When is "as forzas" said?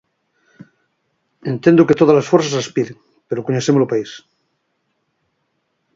2.21-2.55